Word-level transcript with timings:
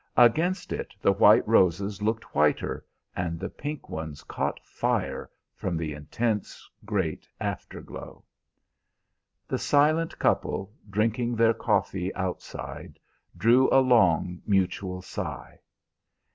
Against 0.17 0.73
it 0.73 0.95
the 0.99 1.11
white 1.11 1.47
roses 1.47 2.01
looked 2.01 2.33
whiter, 2.33 2.83
and 3.15 3.39
the 3.39 3.51
pink 3.51 3.87
ones 3.87 4.23
caught 4.23 4.59
fire 4.65 5.29
from 5.53 5.77
the 5.77 5.93
intense, 5.93 6.67
great 6.83 7.29
afterglow. 7.39 8.23
The 9.47 9.59
silent 9.59 10.17
couple, 10.17 10.73
drinking 10.89 11.35
their 11.35 11.53
coffee 11.53 12.11
outside, 12.15 12.97
drew 13.37 13.69
a 13.71 13.77
long 13.77 14.41
mutual 14.47 15.03
sigh. 15.03 15.59